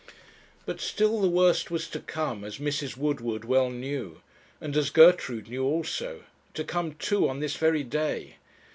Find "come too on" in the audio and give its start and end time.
6.63-7.39